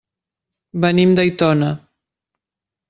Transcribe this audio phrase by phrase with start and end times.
[0.85, 1.71] Venim d'Aitona.